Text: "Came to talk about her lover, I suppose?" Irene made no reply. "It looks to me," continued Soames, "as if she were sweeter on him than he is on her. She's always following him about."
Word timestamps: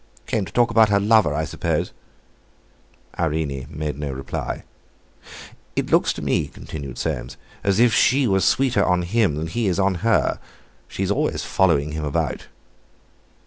"Came 0.25 0.45
to 0.45 0.51
talk 0.51 0.71
about 0.71 0.89
her 0.89 0.99
lover, 0.99 1.31
I 1.31 1.45
suppose?" 1.45 1.91
Irene 3.19 3.67
made 3.69 3.99
no 3.99 4.11
reply. 4.11 4.63
"It 5.75 5.91
looks 5.91 6.11
to 6.13 6.23
me," 6.23 6.47
continued 6.47 6.97
Soames, 6.97 7.37
"as 7.63 7.79
if 7.79 7.93
she 7.93 8.25
were 8.27 8.39
sweeter 8.41 8.83
on 8.83 9.03
him 9.03 9.35
than 9.35 9.45
he 9.45 9.67
is 9.67 9.77
on 9.79 9.93
her. 10.03 10.39
She's 10.87 11.11
always 11.11 11.43
following 11.43 11.91
him 11.91 12.03
about." 12.03 12.47